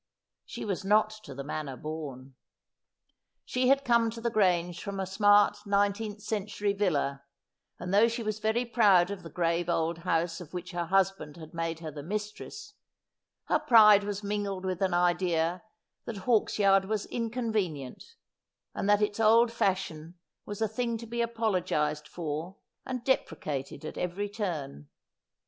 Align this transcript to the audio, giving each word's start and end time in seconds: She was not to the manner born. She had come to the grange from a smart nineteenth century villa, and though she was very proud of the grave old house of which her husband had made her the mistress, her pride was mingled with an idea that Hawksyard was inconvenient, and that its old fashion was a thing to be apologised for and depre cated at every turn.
She 0.45 0.65
was 0.65 0.83
not 0.83 1.11
to 1.25 1.35
the 1.35 1.43
manner 1.43 1.77
born. 1.77 2.33
She 3.45 3.67
had 3.67 3.85
come 3.85 4.09
to 4.09 4.19
the 4.19 4.31
grange 4.31 4.81
from 4.81 4.99
a 4.99 5.05
smart 5.05 5.59
nineteenth 5.67 6.21
century 6.23 6.73
villa, 6.73 7.21
and 7.77 7.93
though 7.93 8.07
she 8.07 8.23
was 8.23 8.39
very 8.39 8.65
proud 8.65 9.11
of 9.11 9.21
the 9.21 9.29
grave 9.29 9.69
old 9.69 9.99
house 9.99 10.41
of 10.41 10.55
which 10.55 10.71
her 10.71 10.85
husband 10.85 11.37
had 11.37 11.53
made 11.53 11.81
her 11.81 11.91
the 11.91 12.01
mistress, 12.01 12.73
her 13.43 13.59
pride 13.59 14.03
was 14.03 14.23
mingled 14.23 14.65
with 14.65 14.81
an 14.81 14.95
idea 14.95 15.61
that 16.05 16.17
Hawksyard 16.25 16.85
was 16.85 17.05
inconvenient, 17.05 18.15
and 18.73 18.89
that 18.89 19.03
its 19.03 19.19
old 19.19 19.51
fashion 19.51 20.15
was 20.47 20.63
a 20.63 20.67
thing 20.67 20.97
to 20.97 21.05
be 21.05 21.21
apologised 21.21 22.07
for 22.07 22.57
and 22.87 23.05
depre 23.05 23.39
cated 23.39 23.85
at 23.85 23.99
every 23.99 24.29
turn. 24.29 24.89